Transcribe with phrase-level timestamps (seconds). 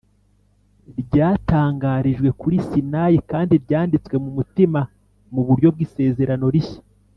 [1.01, 4.79] ryatangarijwe kuri sinayi kandi ryanditswe mu mutima
[5.33, 6.81] mu buryo bw’isezerano rishya